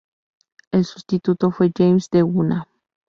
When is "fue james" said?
1.51-2.09